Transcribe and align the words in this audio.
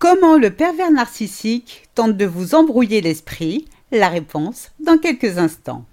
Comment 0.00 0.38
le 0.38 0.48
pervers 0.48 0.90
narcissique 0.90 1.82
tente 1.94 2.16
de 2.16 2.24
vous 2.24 2.54
embrouiller 2.54 3.02
l'esprit? 3.02 3.66
La 3.92 4.08
réponse 4.08 4.70
dans 4.82 4.96
quelques 4.96 5.36
instants. 5.36 5.84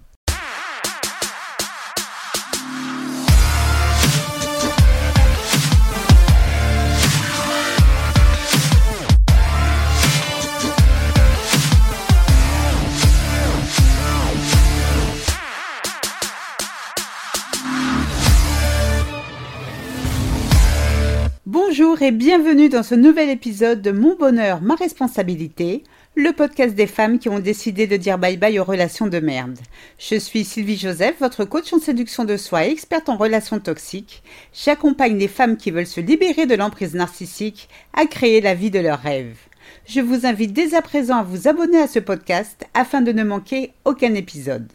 Bonjour 21.98 22.14
et 22.14 22.16
bienvenue 22.16 22.68
dans 22.68 22.84
ce 22.84 22.94
nouvel 22.94 23.28
épisode 23.28 23.82
de 23.82 23.90
Mon 23.90 24.14
bonheur, 24.14 24.62
ma 24.62 24.76
responsabilité, 24.76 25.82
le 26.14 26.32
podcast 26.32 26.76
des 26.76 26.86
femmes 26.86 27.18
qui 27.18 27.28
ont 27.28 27.40
décidé 27.40 27.88
de 27.88 27.96
dire 27.96 28.18
bye 28.18 28.36
bye 28.36 28.60
aux 28.60 28.64
relations 28.64 29.08
de 29.08 29.18
merde. 29.18 29.58
Je 29.98 30.14
suis 30.14 30.44
Sylvie 30.44 30.76
Joseph, 30.76 31.16
votre 31.18 31.44
coach 31.44 31.72
en 31.72 31.80
séduction 31.80 32.24
de 32.24 32.36
soi 32.36 32.66
et 32.66 32.70
experte 32.70 33.08
en 33.08 33.16
relations 33.16 33.58
toxiques. 33.58 34.22
J'accompagne 34.52 35.18
les 35.18 35.26
femmes 35.26 35.56
qui 35.56 35.72
veulent 35.72 35.88
se 35.88 36.00
libérer 36.00 36.46
de 36.46 36.54
l'emprise 36.54 36.94
narcissique 36.94 37.68
à 37.94 38.06
créer 38.06 38.40
la 38.40 38.54
vie 38.54 38.70
de 38.70 38.78
leurs 38.78 39.00
rêves. 39.00 39.38
Je 39.84 40.00
vous 40.00 40.24
invite 40.24 40.52
dès 40.52 40.76
à 40.76 40.82
présent 40.82 41.16
à 41.16 41.24
vous 41.24 41.48
abonner 41.48 41.80
à 41.80 41.88
ce 41.88 41.98
podcast 41.98 42.64
afin 42.74 43.00
de 43.00 43.10
ne 43.10 43.24
manquer 43.24 43.72
aucun 43.84 44.14
épisode. 44.14 44.68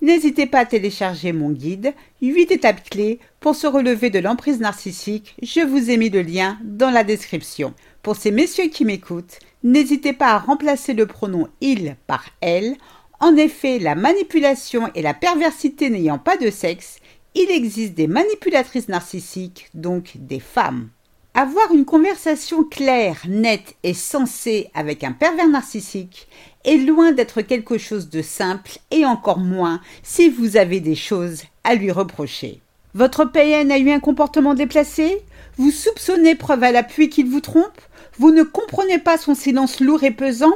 N'hésitez 0.00 0.46
pas 0.46 0.60
à 0.60 0.66
télécharger 0.66 1.32
mon 1.32 1.50
guide 1.50 1.94
8 2.20 2.50
étapes 2.50 2.88
clés 2.88 3.20
pour 3.40 3.54
se 3.54 3.66
relever 3.66 4.10
de 4.10 4.18
l'emprise 4.18 4.60
narcissique. 4.60 5.36
Je 5.42 5.60
vous 5.60 5.90
ai 5.90 5.96
mis 5.96 6.10
le 6.10 6.22
lien 6.22 6.58
dans 6.64 6.90
la 6.90 7.04
description. 7.04 7.74
Pour 8.02 8.16
ces 8.16 8.30
messieurs 8.30 8.68
qui 8.68 8.84
m'écoutent, 8.84 9.38
n'hésitez 9.62 10.12
pas 10.12 10.32
à 10.32 10.38
remplacer 10.38 10.92
le 10.92 11.06
pronom 11.06 11.48
il 11.60 11.96
par 12.06 12.24
elle. 12.40 12.74
En 13.20 13.36
effet, 13.36 13.78
la 13.78 13.94
manipulation 13.94 14.90
et 14.94 15.02
la 15.02 15.14
perversité 15.14 15.88
n'ayant 15.90 16.18
pas 16.18 16.36
de 16.36 16.50
sexe, 16.50 16.98
il 17.34 17.50
existe 17.50 17.94
des 17.94 18.08
manipulatrices 18.08 18.88
narcissiques, 18.88 19.68
donc 19.74 20.12
des 20.16 20.40
femmes. 20.40 20.90
Avoir 21.34 21.72
une 21.72 21.86
conversation 21.86 22.62
claire, 22.62 23.22
nette 23.26 23.76
et 23.82 23.94
sensée 23.94 24.70
avec 24.74 25.02
un 25.02 25.12
pervers 25.12 25.48
narcissique 25.48 26.28
est 26.64 26.76
loin 26.76 27.12
d'être 27.12 27.42
quelque 27.42 27.78
chose 27.78 28.08
de 28.08 28.22
simple 28.22 28.78
et 28.90 29.04
encore 29.04 29.38
moins 29.38 29.80
si 30.02 30.28
vous 30.28 30.56
avez 30.56 30.80
des 30.80 30.94
choses 30.94 31.42
à 31.64 31.74
lui 31.74 31.90
reprocher. 31.90 32.60
Votre 32.94 33.24
PN 33.24 33.70
a 33.70 33.78
eu 33.78 33.90
un 33.90 34.00
comportement 34.00 34.54
déplacé? 34.54 35.22
Vous 35.56 35.70
soupçonnez 35.70 36.34
preuve 36.34 36.62
à 36.62 36.72
l'appui 36.72 37.08
qu'il 37.08 37.26
vous 37.26 37.40
trompe? 37.40 37.80
Vous 38.18 38.30
ne 38.30 38.42
comprenez 38.42 38.98
pas 38.98 39.18
son 39.18 39.34
silence 39.34 39.80
lourd 39.80 40.04
et 40.04 40.10
pesant? 40.10 40.54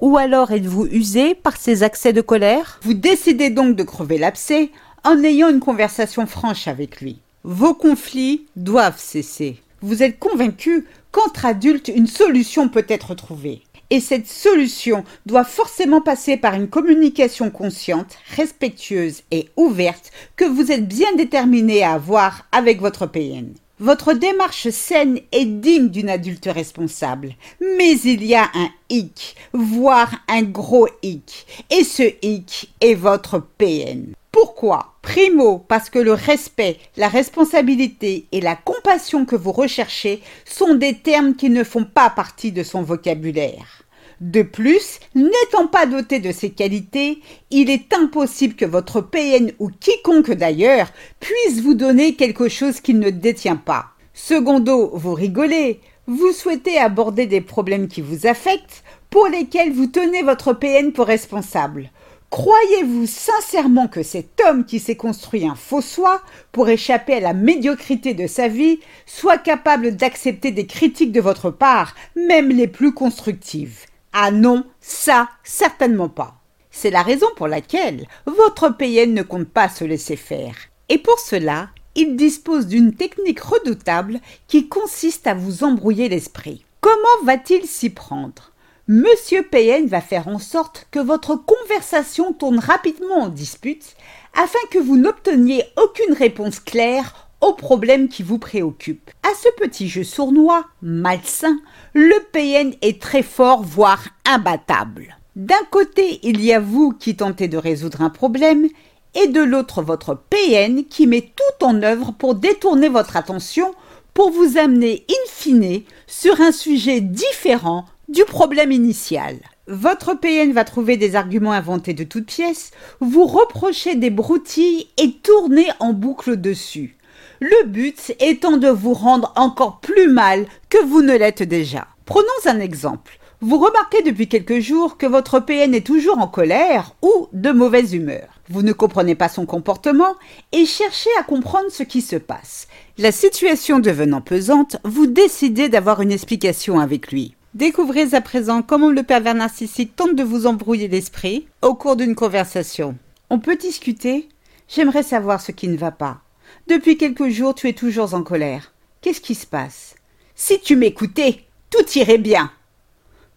Ou 0.00 0.16
alors 0.16 0.50
êtes-vous 0.50 0.86
usé 0.86 1.34
par 1.34 1.56
ses 1.56 1.82
accès 1.82 2.12
de 2.12 2.20
colère? 2.20 2.80
Vous 2.82 2.94
décidez 2.94 3.50
donc 3.50 3.76
de 3.76 3.82
crever 3.82 4.18
l'abcès 4.18 4.70
en 5.04 5.22
ayant 5.22 5.50
une 5.50 5.60
conversation 5.60 6.26
franche 6.26 6.68
avec 6.68 7.00
lui. 7.00 7.18
Vos 7.42 7.74
conflits 7.74 8.46
doivent 8.56 8.98
cesser 8.98 9.60
vous 9.84 10.02
êtes 10.02 10.18
convaincu 10.18 10.86
qu'entre 11.12 11.44
adultes, 11.44 11.88
une 11.94 12.06
solution 12.06 12.70
peut 12.70 12.86
être 12.88 13.14
trouvée. 13.14 13.60
Et 13.90 14.00
cette 14.00 14.26
solution 14.26 15.04
doit 15.26 15.44
forcément 15.44 16.00
passer 16.00 16.36
par 16.36 16.54
une 16.54 16.68
communication 16.68 17.50
consciente, 17.50 18.16
respectueuse 18.36 19.22
et 19.30 19.48
ouverte 19.56 20.10
que 20.36 20.44
vous 20.44 20.72
êtes 20.72 20.88
bien 20.88 21.14
déterminé 21.16 21.82
à 21.82 21.92
avoir 21.92 22.46
avec 22.52 22.80
votre 22.80 23.06
PN. 23.06 23.54
Votre 23.80 24.12
démarche 24.12 24.68
saine 24.68 25.18
est 25.32 25.44
digne 25.44 25.88
d'une 25.88 26.08
adulte 26.08 26.46
responsable, 26.46 27.34
mais 27.60 27.98
il 28.04 28.24
y 28.24 28.36
a 28.36 28.48
un 28.54 28.68
hic, 28.88 29.34
voire 29.52 30.14
un 30.28 30.42
gros 30.42 30.88
hic, 31.02 31.44
et 31.70 31.82
ce 31.82 32.04
hic 32.22 32.72
est 32.80 32.94
votre 32.94 33.42
PN. 33.58 34.14
Pourquoi 34.34 34.96
Primo, 35.00 35.58
parce 35.58 35.90
que 35.90 36.00
le 36.00 36.12
respect, 36.12 36.78
la 36.96 37.06
responsabilité 37.06 38.26
et 38.32 38.40
la 38.40 38.56
compassion 38.56 39.26
que 39.26 39.36
vous 39.36 39.52
recherchez 39.52 40.22
sont 40.44 40.74
des 40.74 40.94
termes 40.94 41.36
qui 41.36 41.50
ne 41.50 41.62
font 41.62 41.84
pas 41.84 42.10
partie 42.10 42.50
de 42.50 42.64
son 42.64 42.82
vocabulaire. 42.82 43.84
De 44.20 44.42
plus, 44.42 44.98
n'étant 45.14 45.68
pas 45.68 45.86
doté 45.86 46.18
de 46.18 46.32
ces 46.32 46.50
qualités, 46.50 47.20
il 47.52 47.70
est 47.70 47.94
impossible 47.94 48.56
que 48.56 48.64
votre 48.64 49.00
PN 49.00 49.52
ou 49.60 49.70
quiconque 49.70 50.32
d'ailleurs 50.32 50.88
puisse 51.20 51.60
vous 51.60 51.74
donner 51.74 52.16
quelque 52.16 52.48
chose 52.48 52.80
qu'il 52.80 52.98
ne 52.98 53.10
détient 53.10 53.54
pas. 53.54 53.90
Secondo, 54.14 54.90
vous 54.94 55.14
rigolez, 55.14 55.78
vous 56.08 56.32
souhaitez 56.32 56.76
aborder 56.76 57.26
des 57.26 57.40
problèmes 57.40 57.86
qui 57.86 58.00
vous 58.00 58.26
affectent, 58.26 58.82
pour 59.10 59.28
lesquels 59.28 59.72
vous 59.72 59.86
tenez 59.86 60.24
votre 60.24 60.52
PN 60.54 60.90
pour 60.90 61.06
responsable. 61.06 61.92
Croyez-vous 62.34 63.06
sincèrement 63.06 63.86
que 63.86 64.02
cet 64.02 64.40
homme 64.40 64.64
qui 64.64 64.80
s'est 64.80 64.96
construit 64.96 65.46
un 65.46 65.54
faux 65.54 65.80
soi 65.80 66.20
pour 66.50 66.68
échapper 66.68 67.14
à 67.14 67.20
la 67.20 67.32
médiocrité 67.32 68.12
de 68.12 68.26
sa 68.26 68.48
vie 68.48 68.80
soit 69.06 69.38
capable 69.38 69.94
d'accepter 69.94 70.50
des 70.50 70.66
critiques 70.66 71.12
de 71.12 71.20
votre 71.20 71.52
part, 71.52 71.94
même 72.16 72.48
les 72.48 72.66
plus 72.66 72.92
constructives? 72.92 73.86
Ah 74.12 74.32
non, 74.32 74.64
ça, 74.80 75.28
certainement 75.44 76.08
pas. 76.08 76.34
C'est 76.72 76.90
la 76.90 77.02
raison 77.02 77.28
pour 77.36 77.46
laquelle 77.46 78.04
votre 78.26 78.68
PN 78.68 79.14
ne 79.14 79.22
compte 79.22 79.48
pas 79.48 79.68
se 79.68 79.84
laisser 79.84 80.16
faire. 80.16 80.56
Et 80.88 80.98
pour 80.98 81.20
cela, 81.20 81.68
il 81.94 82.16
dispose 82.16 82.66
d'une 82.66 82.96
technique 82.96 83.42
redoutable 83.42 84.18
qui 84.48 84.68
consiste 84.68 85.28
à 85.28 85.34
vous 85.34 85.62
embrouiller 85.62 86.08
l'esprit. 86.08 86.64
Comment 86.80 86.98
va-t-il 87.22 87.64
s'y 87.64 87.90
prendre? 87.90 88.50
Monsieur 88.86 89.42
PN 89.42 89.86
va 89.86 90.02
faire 90.02 90.28
en 90.28 90.38
sorte 90.38 90.86
que 90.90 90.98
votre 90.98 91.36
conversation 91.36 92.34
tourne 92.34 92.58
rapidement 92.58 93.22
en 93.22 93.28
dispute 93.28 93.96
afin 94.34 94.58
que 94.70 94.78
vous 94.78 94.98
n'obteniez 94.98 95.64
aucune 95.82 96.14
réponse 96.14 96.60
claire 96.60 97.30
au 97.40 97.54
problème 97.54 98.08
qui 98.08 98.22
vous 98.22 98.38
préoccupe. 98.38 99.10
À 99.22 99.34
ce 99.42 99.48
petit 99.58 99.88
jeu 99.88 100.04
sournois, 100.04 100.66
malsain, 100.82 101.58
le 101.94 102.14
PN 102.32 102.74
est 102.82 103.00
très 103.00 103.22
fort, 103.22 103.62
voire 103.62 104.04
imbattable. 104.26 105.16
D'un 105.34 105.64
côté, 105.70 106.20
il 106.22 106.44
y 106.44 106.52
a 106.52 106.60
vous 106.60 106.92
qui 106.92 107.16
tentez 107.16 107.48
de 107.48 107.56
résoudre 107.56 108.02
un 108.02 108.10
problème, 108.10 108.68
et 109.14 109.28
de 109.28 109.40
l'autre 109.40 109.80
votre 109.80 110.14
PN 110.28 110.84
qui 110.84 111.06
met 111.06 111.22
tout 111.22 111.64
en 111.64 111.82
œuvre 111.82 112.12
pour 112.12 112.34
détourner 112.34 112.88
votre 112.88 113.16
attention 113.16 113.74
pour 114.12 114.30
vous 114.30 114.58
amener 114.58 115.04
in 115.08 115.28
fine 115.28 115.82
sur 116.06 116.40
un 116.40 116.52
sujet 116.52 117.00
différent 117.00 117.86
du 118.08 118.24
problème 118.24 118.72
initial. 118.72 119.36
Votre 119.66 120.14
PN 120.14 120.52
va 120.52 120.64
trouver 120.64 120.96
des 120.96 121.16
arguments 121.16 121.52
inventés 121.52 121.94
de 121.94 122.04
toutes 122.04 122.26
pièces, 122.26 122.70
vous 123.00 123.26
reprocher 123.26 123.94
des 123.94 124.10
broutilles 124.10 124.88
et 124.98 125.12
tourner 125.12 125.66
en 125.80 125.92
boucle 125.92 126.36
dessus. 126.36 126.96
Le 127.40 127.66
but 127.66 128.14
étant 128.20 128.56
de 128.56 128.68
vous 128.68 128.94
rendre 128.94 129.32
encore 129.36 129.80
plus 129.80 130.08
mal 130.08 130.46
que 130.68 130.82
vous 130.84 131.02
ne 131.02 131.16
l'êtes 131.16 131.42
déjà. 131.42 131.86
Prenons 132.04 132.24
un 132.44 132.60
exemple. 132.60 133.18
Vous 133.40 133.58
remarquez 133.58 134.02
depuis 134.02 134.28
quelques 134.28 134.60
jours 134.60 134.96
que 134.96 135.06
votre 135.06 135.40
PN 135.40 135.74
est 135.74 135.86
toujours 135.86 136.18
en 136.18 136.28
colère 136.28 136.94
ou 137.02 137.28
de 137.32 137.50
mauvaise 137.50 137.92
humeur. 137.92 138.40
Vous 138.48 138.62
ne 138.62 138.72
comprenez 138.72 139.14
pas 139.14 139.28
son 139.28 139.44
comportement 139.44 140.14
et 140.52 140.64
cherchez 140.64 141.10
à 141.18 141.22
comprendre 141.22 141.70
ce 141.70 141.82
qui 141.82 142.00
se 142.00 142.16
passe. 142.16 142.68
La 142.96 143.12
situation 143.12 143.80
devenant 143.80 144.20
pesante, 144.20 144.76
vous 144.84 145.06
décidez 145.06 145.68
d'avoir 145.68 146.00
une 146.00 146.12
explication 146.12 146.80
avec 146.80 147.10
lui. 147.12 147.34
Découvrez 147.54 148.14
à 148.14 148.20
présent 148.20 148.62
comment 148.62 148.90
le 148.90 149.04
pervers 149.04 149.36
narcissique 149.36 149.94
tente 149.94 150.16
de 150.16 150.24
vous 150.24 150.46
embrouiller 150.46 150.88
l'esprit 150.88 151.46
au 151.62 151.74
cours 151.74 151.94
d'une 151.94 152.16
conversation. 152.16 152.96
On 153.30 153.38
peut 153.38 153.54
discuter 153.54 154.28
J'aimerais 154.68 155.04
savoir 155.04 155.40
ce 155.40 155.52
qui 155.52 155.68
ne 155.68 155.76
va 155.76 155.92
pas. 155.92 156.20
Depuis 156.66 156.96
quelques 156.96 157.28
jours, 157.28 157.54
tu 157.54 157.68
es 157.68 157.72
toujours 157.72 158.14
en 158.14 158.24
colère. 158.24 158.72
Qu'est-ce 159.02 159.20
qui 159.20 159.36
se 159.36 159.46
passe? 159.46 159.94
Si 160.34 160.58
tu 160.58 160.74
m'écoutais, 160.74 161.44
tout 161.70 161.84
irait 161.94 162.18
bien. 162.18 162.50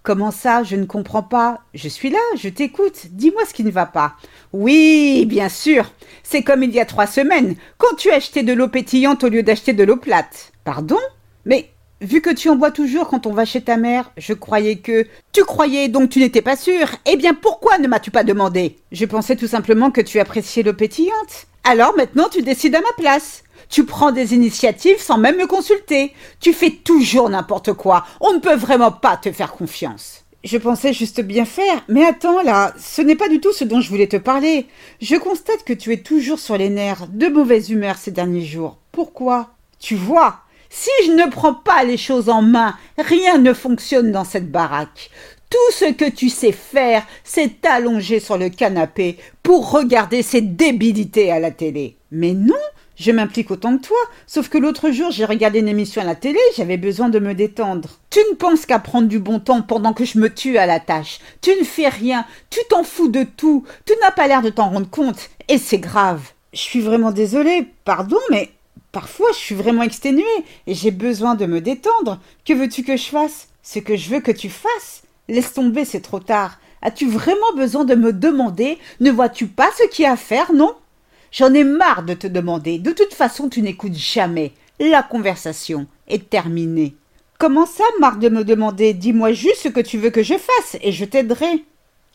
Comment 0.02 0.32
ça, 0.32 0.64
je 0.64 0.78
ne 0.78 0.86
comprends 0.86 1.22
pas 1.22 1.60
Je 1.76 1.88
suis 1.88 2.10
là, 2.10 2.18
je 2.38 2.50
t'écoute. 2.50 3.08
Dis-moi 3.12 3.46
ce 3.46 3.54
qui 3.54 3.64
ne 3.64 3.70
va 3.70 3.86
pas. 3.86 4.16
Oui, 4.52 5.28
bien 5.28 5.50
sûr. 5.50 5.92
C'est 6.24 6.42
comme 6.42 6.64
il 6.64 6.72
y 6.72 6.80
a 6.80 6.86
trois 6.86 7.08
semaines, 7.08 7.56
quand 7.78 7.96
tu 7.98 8.10
acheté 8.10 8.42
de 8.42 8.54
l'eau 8.54 8.68
pétillante 8.68 9.24
au 9.24 9.30
lieu 9.30 9.44
d'acheter 9.44 9.74
de 9.74 9.84
l'eau 9.84 9.98
plate. 9.98 10.54
Pardon? 10.64 10.98
Mais 11.46 11.70
Vu 12.00 12.22
que 12.22 12.30
tu 12.30 12.48
en 12.50 12.56
bois 12.56 12.70
toujours 12.70 13.08
quand 13.08 13.26
on 13.26 13.34
va 13.34 13.44
chez 13.44 13.62
ta 13.62 13.76
mère, 13.76 14.12
je 14.18 14.34
croyais 14.34 14.76
que... 14.76 15.08
Tu 15.34 15.44
croyais 15.44 15.88
donc 15.88 16.12
tu 16.12 16.20
n'étais 16.20 16.44
pas 16.44 16.56
sûr 16.56 16.88
Eh 17.08 17.16
bien 17.16 17.34
pourquoi 17.34 17.80
ne 17.80 17.88
m'as-tu 17.88 18.12
pas 18.12 18.24
demandé? 18.24 18.78
Je 18.92 19.06
pensais 19.06 19.36
tout 19.36 19.48
simplement 19.48 19.90
que 19.90 20.02
tu 20.02 20.20
appréciais 20.20 20.62
l'eau 20.62 20.74
pétillante. 20.74 21.48
Alors 21.64 21.96
maintenant 21.98 22.30
tu 22.32 22.44
décides 22.44 22.76
à 22.76 22.82
ma 22.82 22.94
place. 22.98 23.44
Tu 23.70 23.84
prends 23.84 24.12
des 24.12 24.36
initiatives 24.36 25.02
sans 25.02 25.18
même 25.18 25.38
me 25.38 25.48
consulter. 25.48 26.14
Tu 26.40 26.54
fais 26.54 26.70
toujours 26.70 27.30
n'importe 27.32 27.74
quoi. 27.74 28.06
On 28.22 28.32
ne 28.34 28.40
peut 28.40 28.56
vraiment 28.56 28.92
pas 28.92 29.18
te 29.18 29.32
faire 29.32 29.54
confiance. 29.54 30.24
Je 30.44 30.60
pensais 30.60 30.94
juste 30.94 31.22
bien 31.22 31.46
faire, 31.46 31.84
mais 31.90 32.06
attends 32.06 32.44
là, 32.44 32.76
ce 32.78 33.02
n'est 33.02 33.16
pas 33.16 33.28
du 33.28 33.42
tout 33.42 33.52
ce 33.54 33.64
dont 33.64 33.82
je 33.82 33.90
voulais 33.90 34.08
te 34.08 34.18
parler. 34.18 34.68
Je 35.02 35.16
constate 35.16 35.64
que 35.66 35.74
tu 35.74 35.92
es 35.92 36.04
toujours 36.04 36.40
sur 36.40 36.58
les 36.60 36.70
nerfs, 36.70 37.08
de 37.08 37.28
mauvaise 37.28 37.72
humeur 37.72 37.98
ces 37.98 38.12
derniers 38.12 38.46
jours. 38.46 38.78
Pourquoi? 38.92 39.50
Tu 39.80 39.96
vois, 39.96 40.42
Si 40.70 40.90
je 41.06 41.12
ne 41.12 41.30
prends 41.30 41.54
pas 41.54 41.84
les 41.84 41.98
choses 41.98 42.30
en 42.30 42.42
main, 42.42 42.76
rien 42.98 43.38
ne 43.38 43.54
fonctionne 43.54 44.12
dans 44.12 44.24
cette 44.24 44.52
baraque. 44.52 45.10
Tout 45.50 45.74
ce 45.74 45.94
que 45.94 46.10
tu 46.10 46.30
sais 46.30 46.52
faire, 46.52 47.06
c'est 47.24 47.62
t'allonger 47.62 48.20
sur 48.20 48.38
le 48.38 48.50
canapé 48.50 49.18
pour 49.44 49.72
regarder 49.72 50.22
ces 50.22 50.42
débilités 50.42 51.32
à 51.32 51.40
la 51.40 51.52
télé. 51.52 51.96
Mais 52.12 52.34
non, 52.34 52.56
je 52.98 53.12
m'implique 53.12 53.52
autant 53.52 53.78
que 53.78 53.84
toi, 53.84 53.98
sauf 54.26 54.50
que 54.50 54.58
l'autre 54.58 54.92
jour 54.92 55.12
j'ai 55.12 55.24
regardé 55.24 55.60
une 55.60 55.68
émission 55.68 56.02
à 56.02 56.06
la 56.06 56.16
télé, 56.16 56.40
j'avais 56.56 56.78
besoin 56.78 57.10
de 57.10 57.20
me 57.20 57.34
détendre. 57.34 58.00
Tu 58.10 58.20
ne 58.32 58.36
penses 58.36 58.66
qu'à 58.66 58.80
prendre 58.80 59.08
du 59.08 59.20
bon 59.20 59.40
temps 59.40 59.62
pendant 59.62 59.94
que 59.94 60.04
je 60.04 60.18
me 60.18 60.34
tue 60.34 60.58
à 60.58 60.66
la 60.66 60.80
tâche. 60.80 61.20
Tu 61.42 61.52
ne 61.52 61.64
fais 61.64 61.90
rien, 61.90 62.26
tu 62.50 62.60
t'en 62.70 62.84
fous 62.84 63.08
de 63.08 63.24
tout, 63.24 63.64
tu 63.86 63.94
n'as 64.02 64.12
pas 64.12 64.28
l'air 64.28 64.42
de 64.42 64.50
t'en 64.50 64.70
rendre 64.70 64.90
compte, 64.90 65.30
et 65.48 65.60
c'est 65.60 65.78
grave. 65.78 66.32
Je 66.54 66.60
suis 66.60 66.82
vraiment 66.82 67.12
désolée, 67.12 67.68
pardon, 67.86 68.18
mais 68.32 68.50
parfois 68.92 69.32
je 69.32 69.38
suis 69.38 69.56
vraiment 69.56 69.84
exténuée, 69.84 70.24
et 70.66 70.74
j'ai 70.74 70.92
besoin 70.92 71.36
de 71.36 71.46
me 71.46 71.62
détendre. 71.62 72.20
Que 72.46 72.54
veux-tu 72.54 72.84
que 72.84 72.98
je 72.98 73.06
fasse? 73.06 73.48
Ce 73.64 73.80
que 73.80 73.96
je 73.96 74.10
veux 74.10 74.22
que 74.22 74.32
tu 74.32 74.50
fasses? 74.50 75.04
Laisse 75.28 75.54
tomber, 75.54 75.86
c'est 75.86 76.02
trop 76.02 76.20
tard. 76.20 76.60
As-tu 76.82 77.10
vraiment 77.10 77.54
besoin 77.56 77.86
de 77.86 77.96
me 77.96 78.14
demander? 78.14 78.78
Ne 79.00 79.12
vois-tu 79.12 79.48
pas 79.48 79.70
ce 79.78 79.88
qu'il 79.88 80.04
y 80.04 80.06
a 80.06 80.14
à 80.14 80.18
faire, 80.18 80.54
non? 80.54 80.76
J'en 81.32 81.54
ai 81.54 81.64
marre 81.64 82.04
de 82.04 82.14
te 82.14 82.28
demander. 82.28 82.80
De 82.80 82.92
toute 82.92 83.14
façon, 83.14 83.50
tu 83.50 83.62
n'écoutes 83.62 83.96
jamais. 83.96 84.54
La 84.80 85.04
conversation 85.04 85.88
est 86.08 86.30
terminée. 86.30 86.96
Comment 87.40 87.66
ça, 87.66 87.84
marre 88.00 88.18
de 88.18 88.30
me 88.30 88.44
demander? 88.44 88.94
Dis-moi 88.94 89.34
juste 89.34 89.64
ce 89.64 89.68
que 89.70 89.80
tu 89.80 89.98
veux 89.98 90.12
que 90.12 90.24
je 90.24 90.36
fasse 90.36 90.78
et 90.82 90.92
je 90.92 91.04
t'aiderai. 91.04 91.66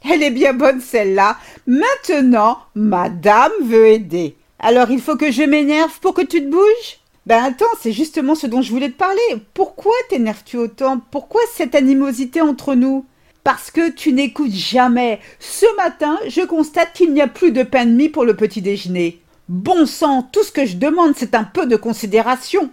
Elle 0.08 0.22
est 0.22 0.30
bien 0.30 0.52
bonne 0.54 0.80
celle-là. 0.80 1.36
Maintenant, 1.66 2.58
madame 2.74 3.52
veut 3.64 3.88
aider. 3.88 4.36
Alors 4.64 4.92
il 4.92 5.00
faut 5.00 5.16
que 5.16 5.32
je 5.32 5.42
m'énerve 5.42 5.98
pour 5.98 6.14
que 6.14 6.22
tu 6.22 6.40
te 6.40 6.48
bouges? 6.48 7.00
Ben 7.26 7.42
attends, 7.42 7.64
c'est 7.80 7.90
justement 7.90 8.36
ce 8.36 8.46
dont 8.46 8.62
je 8.62 8.70
voulais 8.70 8.90
te 8.90 8.96
parler. 8.96 9.20
Pourquoi 9.54 9.92
t'énerves-tu 10.08 10.56
autant? 10.56 11.00
Pourquoi 11.10 11.40
cette 11.52 11.74
animosité 11.74 12.40
entre 12.40 12.76
nous? 12.76 13.04
Parce 13.42 13.72
que 13.72 13.90
tu 13.90 14.12
n'écoutes 14.12 14.52
jamais. 14.52 15.18
Ce 15.40 15.66
matin, 15.76 16.16
je 16.28 16.42
constate 16.42 16.92
qu'il 16.94 17.12
n'y 17.12 17.20
a 17.20 17.26
plus 17.26 17.50
de 17.50 17.64
pain 17.64 17.86
de 17.86 17.90
mie 17.90 18.08
pour 18.08 18.24
le 18.24 18.36
petit 18.36 18.62
déjeuner. 18.62 19.20
Bon 19.48 19.84
sang, 19.84 20.28
tout 20.32 20.44
ce 20.44 20.52
que 20.52 20.64
je 20.64 20.76
demande, 20.76 21.14
c'est 21.16 21.34
un 21.34 21.42
peu 21.42 21.66
de 21.66 21.74
considération. 21.74 22.70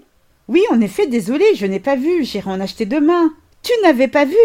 Oui, 0.47 0.61
en 0.69 0.81
effet, 0.81 1.07
désolé, 1.07 1.43
je 1.55 1.65
n'ai 1.65 1.79
pas 1.79 1.95
vu, 1.95 2.23
j'irai 2.23 2.51
en 2.51 2.61
acheter 2.61 2.85
demain. 2.85 3.33
Tu 3.63 3.71
n'avais 3.81 4.07
pas 4.07 4.25
vu? 4.25 4.37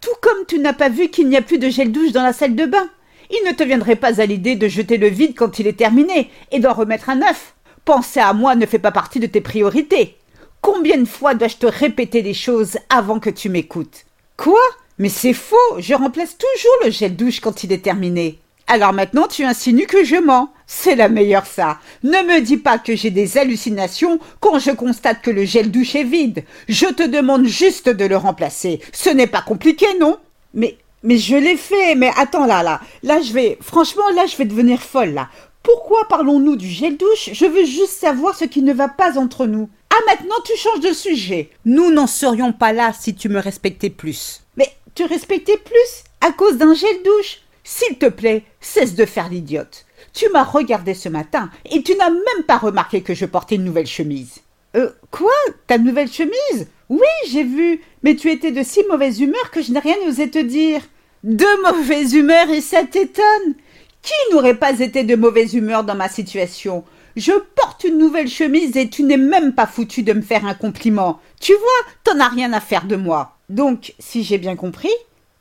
Tout 0.00 0.16
comme 0.20 0.46
tu 0.48 0.58
n'as 0.58 0.72
pas 0.72 0.88
vu 0.88 1.10
qu'il 1.10 1.28
n'y 1.28 1.36
a 1.36 1.42
plus 1.42 1.58
de 1.58 1.68
gel 1.68 1.92
douche 1.92 2.10
dans 2.10 2.24
la 2.24 2.32
salle 2.32 2.56
de 2.56 2.66
bain. 2.66 2.90
Il 3.30 3.42
ne 3.46 3.52
te 3.52 3.62
viendrait 3.62 3.96
pas 3.96 4.20
à 4.20 4.26
l'idée 4.26 4.56
de 4.56 4.68
jeter 4.68 4.96
le 4.96 5.08
vide 5.08 5.34
quand 5.36 5.58
il 5.58 5.66
est 5.66 5.78
terminé 5.78 6.30
et 6.50 6.60
d'en 6.60 6.72
remettre 6.72 7.10
un 7.10 7.16
neuf. 7.16 7.54
Penser 7.84 8.20
à 8.20 8.32
moi 8.32 8.54
ne 8.54 8.66
fait 8.66 8.78
pas 8.78 8.90
partie 8.90 9.20
de 9.20 9.26
tes 9.26 9.40
priorités. 9.40 10.16
Combien 10.60 10.98
de 10.98 11.04
fois 11.04 11.34
dois-je 11.34 11.56
te 11.56 11.66
répéter 11.66 12.22
les 12.22 12.34
choses 12.34 12.78
avant 12.88 13.20
que 13.20 13.30
tu 13.30 13.48
m'écoutes? 13.48 14.06
Quoi? 14.36 14.60
Mais 14.98 15.08
c'est 15.08 15.32
faux, 15.32 15.56
je 15.78 15.94
remplace 15.94 16.36
toujours 16.36 16.84
le 16.84 16.90
gel 16.90 17.16
douche 17.16 17.40
quand 17.40 17.62
il 17.64 17.72
est 17.72 17.84
terminé. 17.84 18.40
Alors 18.66 18.92
maintenant 18.92 19.26
tu 19.28 19.44
insinues 19.44 19.86
que 19.86 20.04
je 20.04 20.16
mens. 20.16 20.50
C'est 20.66 20.96
la 20.96 21.08
meilleure 21.08 21.46
ça. 21.46 21.78
Ne 22.02 22.22
me 22.26 22.40
dis 22.40 22.58
pas 22.58 22.78
que 22.78 22.94
j'ai 22.94 23.10
des 23.10 23.38
hallucinations 23.38 24.18
quand 24.40 24.58
je 24.58 24.70
constate 24.70 25.22
que 25.22 25.30
le 25.30 25.46
gel 25.46 25.70
douche 25.70 25.94
est 25.94 26.04
vide. 26.04 26.44
Je 26.68 26.86
te 26.86 27.02
demande 27.02 27.46
juste 27.46 27.88
de 27.88 28.04
le 28.04 28.18
remplacer. 28.18 28.80
Ce 28.92 29.08
n'est 29.08 29.26
pas 29.26 29.40
compliqué, 29.40 29.86
non? 29.98 30.18
Mais 30.52 30.76
mais 31.02 31.18
je 31.18 31.36
l'ai 31.36 31.56
fait. 31.56 31.94
Mais 31.94 32.10
attends 32.16 32.46
là 32.46 32.62
là. 32.62 32.80
Là 33.02 33.20
je 33.20 33.32
vais 33.32 33.58
franchement 33.60 34.08
là 34.14 34.26
je 34.26 34.36
vais 34.36 34.44
devenir 34.44 34.80
folle 34.80 35.14
là. 35.14 35.28
Pourquoi 35.62 36.06
parlons-nous 36.08 36.56
du 36.56 36.68
gel 36.68 36.96
douche? 36.96 37.30
Je 37.32 37.44
veux 37.44 37.64
juste 37.64 37.98
savoir 38.00 38.34
ce 38.34 38.44
qui 38.44 38.62
ne 38.62 38.72
va 38.72 38.88
pas 38.88 39.18
entre 39.18 39.46
nous. 39.46 39.68
Ah 39.90 40.00
maintenant 40.06 40.36
tu 40.44 40.56
changes 40.56 40.80
de 40.80 40.92
sujet. 40.92 41.50
Nous 41.64 41.90
n'en 41.90 42.06
serions 42.06 42.52
pas 42.52 42.72
là 42.72 42.92
si 42.98 43.14
tu 43.14 43.28
me 43.28 43.40
respectais 43.40 43.90
plus. 43.90 44.42
Mais 44.56 44.70
tu 44.94 45.04
respectais 45.04 45.58
plus? 45.58 46.04
À 46.20 46.32
cause 46.32 46.56
d'un 46.56 46.74
gel 46.74 47.02
douche? 47.04 47.38
S'il 47.64 47.98
te 47.98 48.06
plaît, 48.06 48.44
cesse 48.60 48.94
de 48.94 49.04
faire 49.04 49.28
l'idiote. 49.28 49.84
Tu 50.14 50.28
m'as 50.30 50.44
regardé 50.44 50.94
ce 50.94 51.08
matin 51.08 51.50
et 51.70 51.82
tu 51.82 51.94
n'as 51.96 52.10
même 52.10 52.44
pas 52.46 52.56
remarqué 52.56 53.02
que 53.02 53.14
je 53.14 53.26
portais 53.26 53.56
une 53.56 53.64
nouvelle 53.64 53.86
chemise. 53.86 54.40
Euh, 54.76 54.90
quoi? 55.10 55.32
Ta 55.66 55.78
nouvelle 55.78 56.10
chemise? 56.10 56.68
Oui, 56.88 57.00
j'ai 57.28 57.44
vu, 57.44 57.80
mais 58.02 58.16
tu 58.16 58.30
étais 58.30 58.52
de 58.52 58.62
si 58.62 58.82
mauvaise 58.88 59.20
humeur 59.20 59.50
que 59.50 59.62
je 59.62 59.72
n'ai 59.72 59.78
rien 59.78 59.96
osé 60.06 60.30
te 60.30 60.38
dire. 60.38 60.82
De 61.24 61.46
mauvaise 61.62 62.14
humeur 62.14 62.48
et 62.50 62.60
ça 62.60 62.84
t'étonne 62.84 63.54
Qui 64.02 64.14
n'aurait 64.32 64.58
pas 64.58 64.78
été 64.78 65.04
de 65.04 65.16
mauvaise 65.16 65.54
humeur 65.54 65.84
dans 65.84 65.96
ma 65.96 66.08
situation? 66.08 66.84
Je 67.16 67.32
porte 67.32 67.84
une 67.84 67.98
nouvelle 67.98 68.28
chemise 68.28 68.76
et 68.76 68.88
tu 68.88 69.02
n'es 69.02 69.16
même 69.16 69.52
pas 69.52 69.66
foutu 69.66 70.02
de 70.02 70.12
me 70.12 70.22
faire 70.22 70.46
un 70.46 70.54
compliment. 70.54 71.18
Tu 71.40 71.52
vois, 71.52 71.92
t'en 72.04 72.20
as 72.20 72.28
rien 72.28 72.52
à 72.52 72.60
faire 72.60 72.86
de 72.86 72.96
moi. 72.96 73.36
Donc, 73.48 73.94
si 73.98 74.22
j'ai 74.22 74.38
bien 74.38 74.54
compris, 74.54 74.92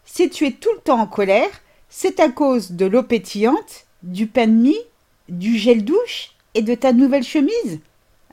si 0.03 0.29
tu 0.29 0.47
es 0.47 0.51
tout 0.51 0.71
le 0.73 0.81
temps 0.81 0.99
en 0.99 1.05
colère, 1.05 1.49
c'est 1.89 2.19
à 2.19 2.29
cause 2.29 2.71
de 2.71 2.85
l'eau 2.85 3.03
pétillante, 3.03 3.85
du 4.01 4.25
pain 4.25 4.47
de 4.47 4.53
mie, 4.53 4.79
du 5.29 5.57
gel 5.57 5.83
douche 5.83 6.31
et 6.55 6.61
de 6.61 6.73
ta 6.73 6.93
nouvelle 6.93 7.23
chemise. 7.23 7.79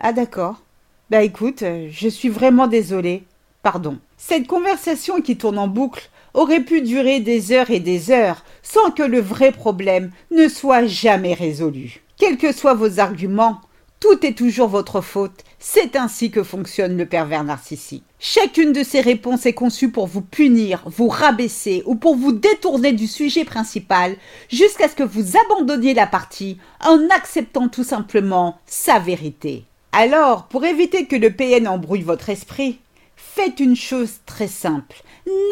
Ah 0.00 0.12
d'accord. 0.12 0.63
Bah 1.10 1.22
écoute, 1.22 1.62
euh, 1.62 1.88
je 1.90 2.08
suis 2.08 2.30
vraiment 2.30 2.66
désolée. 2.66 3.24
Pardon. 3.62 3.98
Cette 4.16 4.46
conversation 4.46 5.20
qui 5.20 5.36
tourne 5.36 5.58
en 5.58 5.68
boucle 5.68 6.08
aurait 6.32 6.64
pu 6.64 6.80
durer 6.80 7.20
des 7.20 7.52
heures 7.52 7.70
et 7.70 7.80
des 7.80 8.10
heures 8.10 8.42
sans 8.62 8.90
que 8.90 9.02
le 9.02 9.20
vrai 9.20 9.52
problème 9.52 10.10
ne 10.30 10.48
soit 10.48 10.86
jamais 10.86 11.34
résolu. 11.34 12.02
Quels 12.16 12.38
que 12.38 12.52
soient 12.52 12.74
vos 12.74 13.00
arguments, 13.00 13.60
tout 14.00 14.24
est 14.24 14.36
toujours 14.36 14.68
votre 14.68 15.00
faute. 15.00 15.44
C'est 15.58 15.96
ainsi 15.96 16.30
que 16.30 16.42
fonctionne 16.42 16.96
le 16.96 17.06
pervers 17.06 17.44
narcissique. 17.44 18.04
Chacune 18.18 18.72
de 18.72 18.82
ces 18.82 19.00
réponses 19.00 19.46
est 19.46 19.54
conçue 19.54 19.90
pour 19.90 20.06
vous 20.06 20.20
punir, 20.20 20.82
vous 20.86 21.08
rabaisser 21.08 21.82
ou 21.86 21.94
pour 21.94 22.16
vous 22.16 22.32
détourner 22.32 22.92
du 22.92 23.06
sujet 23.06 23.44
principal 23.44 24.16
jusqu'à 24.50 24.88
ce 24.88 24.94
que 24.94 25.02
vous 25.02 25.38
abandonniez 25.38 25.94
la 25.94 26.06
partie 26.06 26.58
en 26.84 26.98
acceptant 27.10 27.68
tout 27.68 27.84
simplement 27.84 28.58
sa 28.66 28.98
vérité. 28.98 29.64
Alors, 29.96 30.48
pour 30.48 30.64
éviter 30.64 31.06
que 31.06 31.14
le 31.14 31.30
PN 31.30 31.68
embrouille 31.68 32.02
votre 32.02 32.28
esprit, 32.28 32.80
faites 33.14 33.60
une 33.60 33.76
chose 33.76 34.14
très 34.26 34.48
simple. 34.48 34.96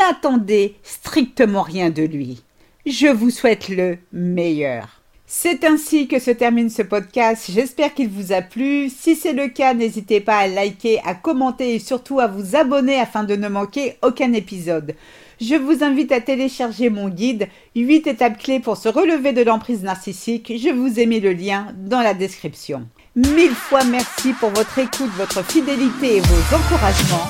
N'attendez 0.01 0.75
strictement 0.83 1.63
rien 1.63 1.91
de 1.91 2.03
lui. 2.03 2.43
Je 2.85 3.07
vous 3.07 3.31
souhaite 3.31 3.69
le 3.69 3.99
meilleur. 4.13 5.01
C'est 5.27 5.63
ainsi 5.63 6.09
que 6.09 6.19
se 6.19 6.33
termine 6.33 6.71
ce 6.71 6.83
podcast. 6.83 7.53
J'espère 7.55 7.95
qu'il 7.95 8.09
vous 8.09 8.33
a 8.33 8.43
plu. 8.43 8.91
Si 8.91 9.15
c'est 9.15 9.33
le 9.33 9.47
cas, 9.47 9.75
n'hésitez 9.75 10.21
pas 10.21 10.39
à 10.39 10.49
liker, 10.49 10.99
à 11.05 11.15
commenter 11.15 11.77
et 11.77 11.79
surtout 11.79 12.19
à 12.19 12.27
vous 12.27 12.57
abonner 12.57 12.99
afin 12.99 13.23
de 13.23 13.37
ne 13.37 13.49
manquer 13.49 13.95
aucun 14.03 14.33
épisode. 14.33 14.97
Je 15.41 15.55
vous 15.55 15.85
invite 15.85 16.11
à 16.11 16.21
télécharger 16.21 16.91
mon 16.91 17.09
guide 17.09 17.47
8 17.77 18.09
étapes 18.09 18.39
clés 18.39 18.59
pour 18.59 18.77
se 18.77 18.89
relever 18.89 19.33
de 19.33 19.43
l'emprise 19.43 19.85
narcissique. 19.85 20.53
Je 20.57 20.71
vous 20.71 20.99
ai 20.99 21.07
mis 21.07 21.21
le 21.21 21.33
lien 21.33 21.69
dans 21.77 22.03
la 22.03 22.15
description. 22.15 22.89
Mille 23.15 23.55
fois 23.55 23.85
merci 23.85 24.33
pour 24.33 24.49
votre 24.53 24.79
écoute, 24.79 25.11
votre 25.19 25.45
fidélité 25.45 26.17
et 26.17 26.21
vos 26.21 26.57
encouragements. 26.57 27.29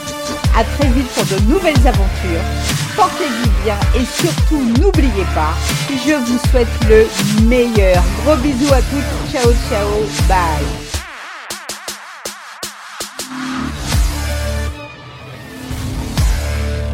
À 0.57 0.63
très 0.63 0.89
vite 0.91 1.09
pour 1.09 1.25
de 1.25 1.43
nouvelles 1.51 1.87
aventures. 1.89 2.41
Portez-vous 2.95 3.51
bien 3.65 3.77
et 3.97 4.05
surtout 4.05 4.63
n'oubliez 4.81 5.25
pas, 5.35 5.55
je 5.89 6.15
vous 6.15 6.39
souhaite 6.51 6.69
le 6.89 7.09
meilleur. 7.49 8.01
Gros 8.25 8.37
bisous 8.37 8.73
à 8.73 8.81
tous. 8.81 9.33
Ciao 9.33 9.53
ciao. 9.69 9.89
Bye. 10.29 10.82